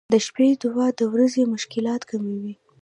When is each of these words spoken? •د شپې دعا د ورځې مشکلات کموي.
•د 0.13 0.15
شپې 0.25 0.47
دعا 0.61 0.87
د 0.99 1.01
ورځې 1.13 1.41
مشکلات 1.53 2.01
کموي. 2.09 2.53